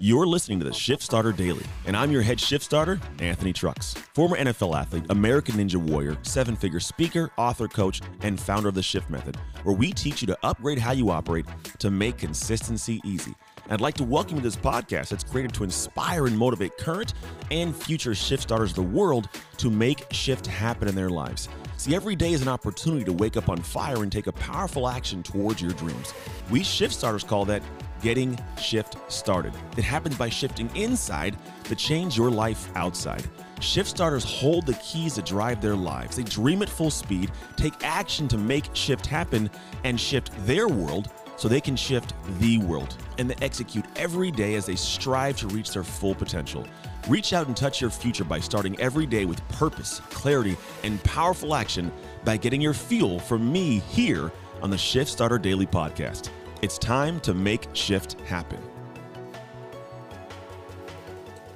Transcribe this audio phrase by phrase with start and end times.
[0.00, 3.94] You're listening to the Shift Starter Daily, and I'm your head shift starter, Anthony Trucks.
[4.12, 8.82] Former NFL athlete, American Ninja Warrior, seven figure speaker, author, coach, and founder of the
[8.82, 11.46] Shift Method, where we teach you to upgrade how you operate
[11.78, 13.34] to make consistency easy.
[13.70, 17.14] I'd like to welcome you to this podcast that's created to inspire and motivate current
[17.50, 19.28] and future shift starters of the world
[19.58, 21.48] to make shift happen in their lives.
[21.76, 24.88] See, every day is an opportunity to wake up on fire and take a powerful
[24.88, 26.12] action towards your dreams.
[26.50, 27.62] We shift starters call that
[28.04, 29.54] getting shift started.
[29.78, 33.24] It happens by shifting inside to change your life outside.
[33.60, 36.16] Shift starters hold the keys to drive their lives.
[36.16, 39.50] They dream at full speed, take action to make shift happen,
[39.84, 42.94] and shift their world so they can shift the world.
[43.16, 46.66] And they execute every day as they strive to reach their full potential.
[47.08, 51.54] Reach out and touch your future by starting every day with purpose, clarity, and powerful
[51.54, 51.90] action
[52.22, 54.30] by getting your fuel from me here
[54.62, 56.28] on the Shift Starter Daily Podcast.
[56.64, 58.58] It's time to make shift happen.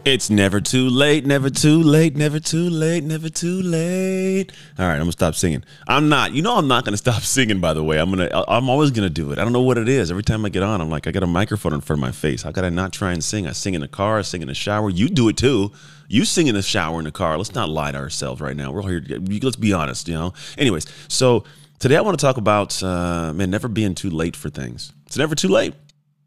[0.04, 4.52] It's never too late, never too late, never too late, never too late.
[4.78, 5.64] All right, I'm gonna stop singing.
[5.86, 6.33] I'm not.
[6.33, 7.58] You know, I'm not gonna stop singing.
[7.58, 8.28] By the way, I'm gonna.
[8.48, 9.38] I'm always gonna do it.
[9.38, 10.10] I don't know what it is.
[10.10, 12.12] Every time I get on, I'm like, I got a microphone in front of my
[12.12, 12.42] face.
[12.42, 13.46] How could I not try and sing?
[13.46, 14.18] I sing in the car.
[14.18, 14.90] I sing in the shower.
[14.90, 15.72] You do it too.
[16.08, 17.38] You sing in the shower in the car.
[17.38, 18.72] Let's not lie to ourselves right now.
[18.72, 19.02] We're all here.
[19.08, 20.06] Let's be honest.
[20.06, 20.34] You know.
[20.58, 21.44] Anyways, so
[21.78, 24.92] today I want to talk about uh, man, never being too late for things.
[25.09, 25.73] It's never too late.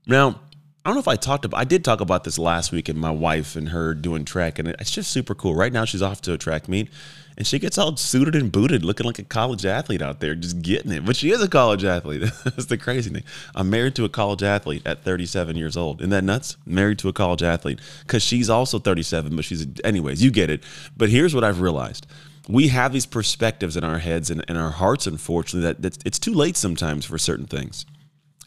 [0.08, 0.40] Now
[0.84, 2.98] I don't know if I talked about I did talk about this last week and
[2.98, 5.54] my wife and her doing track and it's just super cool.
[5.54, 6.90] Right now she's off to a track meet
[7.38, 10.64] and she gets all suited and booted looking like a college athlete out there just
[10.64, 11.06] getting it.
[11.06, 12.22] But she is a college athlete.
[12.44, 13.22] That's the crazy thing.
[13.54, 16.02] I'm married to a college athlete at 37 years old.
[16.02, 16.58] Isn't that nuts?
[16.66, 20.64] Married to a college athlete cuz she's also 37 but she's anyways, you get it.
[20.98, 22.08] But here's what I've realized.
[22.50, 26.34] We have these perspectives in our heads and in our hearts unfortunately that it's too
[26.34, 27.86] late sometimes for certain things.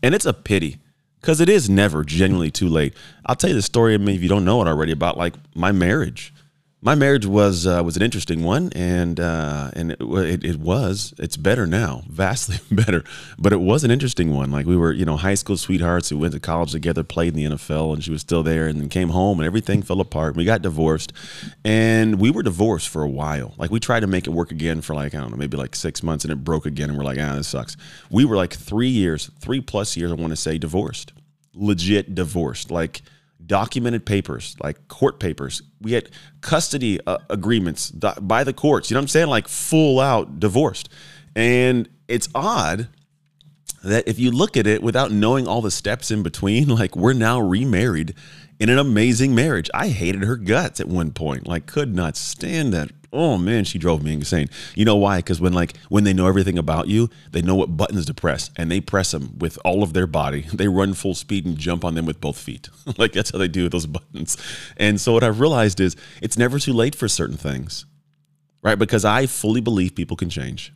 [0.03, 0.79] And it's a pity
[1.21, 2.95] because it is never genuinely too late.
[3.25, 3.95] I'll tell you the story.
[3.95, 6.34] I mean, if you don't know it already, about like my marriage.
[6.85, 11.15] My marriage was uh, was an interesting one, and uh, and it, it, it, was.
[11.19, 13.05] It's better now, vastly better.
[13.39, 14.51] But it was an interesting one.
[14.51, 17.37] Like we were, you know, high school sweethearts who went to college together, played in
[17.37, 20.37] the NFL, and she was still there, and then came home, and everything fell apart.
[20.37, 21.15] We got divorced,
[21.65, 23.55] and we were divorced for a while.
[23.57, 25.75] Like we tried to make it work again for like I don't know, maybe like
[25.75, 27.79] six months, and it broke again, and we're like, ah, this sucks.
[28.11, 31.15] We were like three years, three plus years, I want to say, divorced
[31.55, 33.01] legit divorced, like
[33.47, 35.63] documented papers, like court papers.
[35.81, 36.11] We had
[36.41, 38.91] custody uh, agreements by the courts.
[38.91, 39.29] You know what I'm saying?
[39.29, 40.89] Like full out divorced.
[41.37, 42.89] And it's odd
[43.83, 47.13] that if you look at it without knowing all the steps in between, like we're
[47.13, 48.15] now remarried
[48.59, 49.71] in an amazing marriage.
[49.75, 53.79] I hated her guts at one point, like could not stand that oh man, she
[53.79, 54.49] drove me insane.
[54.75, 55.19] You know why?
[55.19, 58.51] Because when like when they know everything about you, they know what buttons to press,
[58.57, 60.47] and they press them with all of their body.
[60.65, 62.69] They run full speed and jump on them with both feet.
[62.97, 64.37] like that's how they do with those buttons.
[64.77, 67.85] And so what I've realized is it's never too late for certain things,
[68.63, 68.79] right?
[68.79, 70.73] Because I fully believe people can change,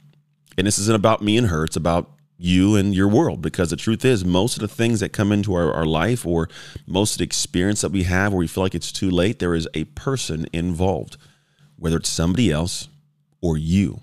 [0.57, 1.65] and this isn't about me and her.
[1.65, 5.13] It's about you and your world because the truth is most of the things that
[5.13, 6.49] come into our, our life or
[6.87, 9.57] most of the experience that we have where we feel like it's too late there
[9.57, 11.17] is a person involved
[11.79, 12.89] whether it's somebody else
[13.41, 14.01] or you,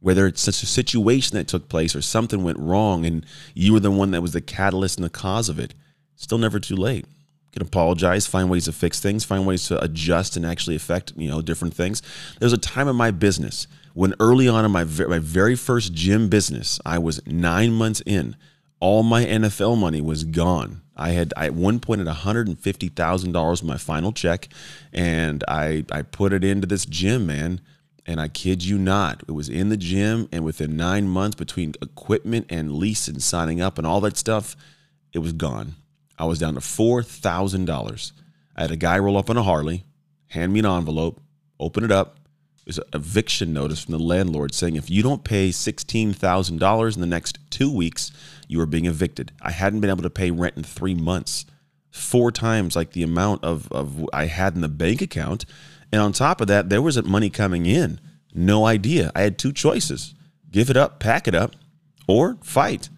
[0.00, 3.80] whether it's such a situation that took place or something went wrong and you were
[3.80, 5.74] the one that was the catalyst and the cause of it,
[6.16, 7.06] still never too late.
[7.06, 11.12] You can apologize, find ways to fix things, find ways to adjust and actually affect,
[11.16, 12.02] you know, different things.
[12.40, 16.28] There's a time in my business when early on in my, my very first gym
[16.28, 18.36] business, I was nine months in,
[18.80, 23.76] all my NFL money was gone I had I, at one point at $150,000 my
[23.76, 24.48] final check
[24.92, 27.60] and I I put it into this gym, man.
[28.04, 31.74] And I kid you not, it was in the gym and within 9 months between
[31.80, 34.56] equipment and lease and signing up and all that stuff,
[35.12, 35.76] it was gone.
[36.18, 38.12] I was down to $4,000.
[38.56, 39.84] I had a guy roll up on a Harley,
[40.28, 41.20] hand me an envelope,
[41.60, 42.18] open it up,
[42.64, 47.06] there's an eviction notice from the landlord saying if you don't pay $16,000 in the
[47.06, 48.12] next two weeks,
[48.46, 49.32] you are being evicted.
[49.40, 51.44] I hadn't been able to pay rent in three months,
[51.90, 55.44] four times like the amount of, of I had in the bank account.
[55.90, 58.00] And on top of that, there wasn't money coming in.
[58.34, 59.10] No idea.
[59.14, 60.14] I had two choices
[60.50, 61.56] give it up, pack it up,
[62.06, 62.90] or fight.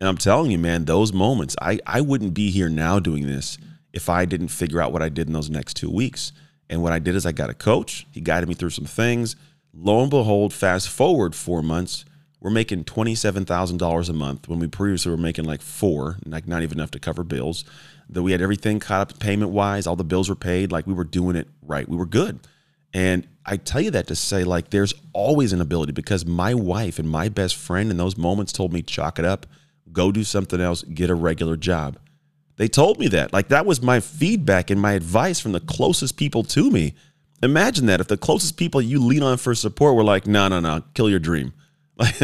[0.00, 3.58] And I'm telling you, man, those moments, I, I wouldn't be here now doing this
[3.92, 6.32] if I didn't figure out what I did in those next two weeks.
[6.68, 8.06] And what I did is I got a coach.
[8.10, 9.36] He guided me through some things.
[9.72, 12.04] Lo and behold, fast forward four months,
[12.40, 16.78] we're making $27,000 a month when we previously were making like four, like not even
[16.78, 17.64] enough to cover bills.
[18.10, 20.92] That we had everything caught up payment wise, all the bills were paid, like we
[20.92, 21.88] were doing it right.
[21.88, 22.40] We were good.
[22.92, 26.98] And I tell you that to say, like, there's always an ability because my wife
[26.98, 29.46] and my best friend in those moments told me, chalk it up,
[29.90, 31.98] go do something else, get a regular job.
[32.56, 33.32] They told me that.
[33.32, 36.94] Like that was my feedback and my advice from the closest people to me.
[37.42, 40.60] Imagine that if the closest people you lean on for support were like, no, no,
[40.60, 41.52] no, kill your dream.
[41.96, 42.18] Like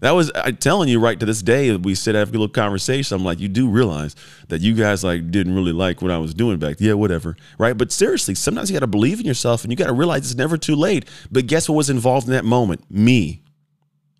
[0.00, 3.16] that was I'm telling you right to this day, we sit have a little conversation.
[3.16, 4.14] I'm like, you do realize
[4.48, 6.76] that you guys like didn't really like what I was doing back.
[6.78, 7.36] Yeah, whatever.
[7.58, 7.76] Right.
[7.76, 10.76] But seriously, sometimes you gotta believe in yourself and you gotta realize it's never too
[10.76, 11.06] late.
[11.32, 12.88] But guess what was involved in that moment?
[12.88, 13.42] Me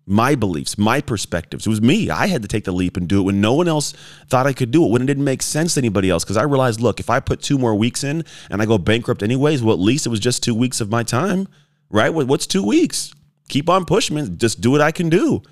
[0.07, 1.67] my beliefs, my perspectives.
[1.67, 2.09] It was me.
[2.09, 3.91] I had to take the leap and do it when no one else
[4.29, 6.23] thought I could do it, when it didn't make sense to anybody else.
[6.23, 9.21] Because I realized, look, if I put two more weeks in and I go bankrupt
[9.21, 11.49] anyways, well, at least it was just two weeks of my time,
[11.89, 12.09] right?
[12.09, 13.13] What's two weeks?
[13.49, 14.37] Keep on pushing, man.
[14.37, 15.43] Just do what I can do.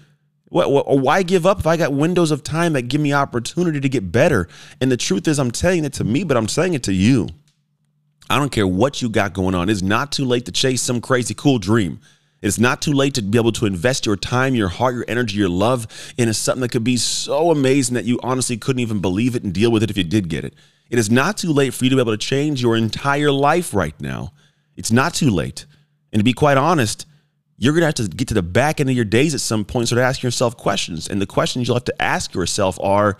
[0.47, 3.81] What, what, why give up if I got windows of time that give me opportunity
[3.81, 4.47] to get better?
[4.79, 7.27] And the truth is, I'm telling it to me, but I'm saying it to you.
[8.29, 9.69] I don't care what you got going on.
[9.69, 11.99] It's not too late to chase some crazy cool dream.
[12.45, 15.37] It's not too late to be able to invest your time, your heart, your energy,
[15.37, 19.35] your love into something that could be so amazing that you honestly couldn't even believe
[19.35, 20.53] it and deal with it if you did get it.
[20.91, 23.73] It is not too late for you to be able to change your entire life
[23.73, 24.31] right now.
[24.75, 25.65] It's not too late.
[26.13, 27.07] And to be quite honest,
[27.57, 29.65] you're going to have to get to the back end of your days at some
[29.65, 31.07] point, start asking yourself questions.
[31.07, 33.17] And the questions you'll have to ask yourself are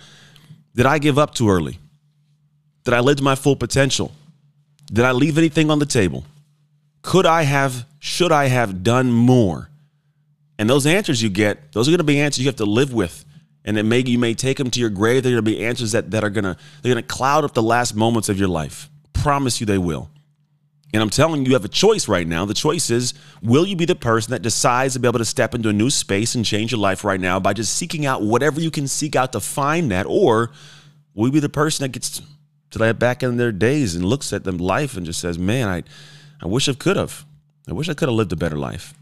[0.75, 1.79] Did I give up too early?
[2.83, 4.11] Did I live to my full potential?
[4.85, 6.25] Did I leave anything on the table?
[7.05, 9.69] Could I have, should I have done more?
[10.57, 12.91] And those answers you get, those are going to be answers you have to live
[12.95, 13.23] with.
[13.63, 15.21] And then maybe you may take them to your grave.
[15.21, 17.53] They're going to be answers that, that are going to, they're going to cloud up
[17.53, 18.89] the last moments of your life.
[19.13, 20.09] Promise you they will.
[20.95, 22.43] And I'm telling you, you have a choice right now.
[22.45, 25.53] The choice is will you be the person that decides to be able to step
[25.53, 28.59] into a new space and change your life right now by just seeking out whatever
[28.59, 30.07] you can seek out to find that?
[30.07, 30.49] Or
[31.13, 32.23] will you be the person that gets
[32.71, 35.69] to that back in their days and looks at them life and just says, man,
[35.69, 35.83] I,
[36.45, 37.25] I wish I could have.
[37.67, 38.93] I wish I could have lived a better life.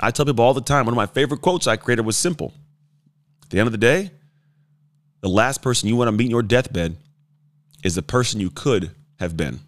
[0.00, 2.52] I tell people all the time, one of my favorite quotes I created was simple.
[3.42, 4.10] At the end of the day,
[5.22, 6.98] the last person you want to meet in your deathbed
[7.82, 9.60] is the person you could have been.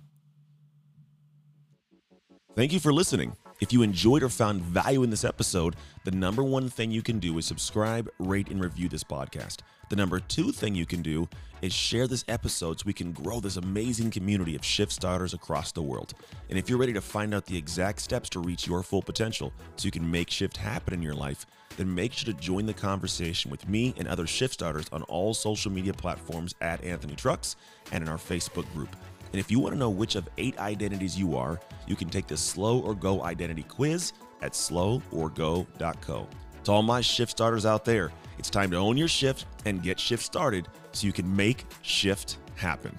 [2.54, 3.34] Thank you for listening.
[3.58, 7.18] If you enjoyed or found value in this episode, the number one thing you can
[7.18, 9.60] do is subscribe, rate, and review this podcast.
[9.88, 11.26] The number two thing you can do
[11.62, 15.72] is share this episode so we can grow this amazing community of shift starters across
[15.72, 16.12] the world.
[16.50, 19.54] And if you're ready to find out the exact steps to reach your full potential
[19.76, 21.46] so you can make shift happen in your life,
[21.78, 25.32] then make sure to join the conversation with me and other shift starters on all
[25.32, 27.56] social media platforms at Anthony Trucks
[27.90, 28.94] and in our Facebook group.
[29.32, 32.26] And if you want to know which of eight identities you are, you can take
[32.26, 34.12] the Slow or Go identity quiz
[34.42, 36.28] at sloworgo.co.
[36.64, 40.00] To all my shift starters out there, it's time to own your shift and get
[40.00, 42.96] shift started so you can make shift happen.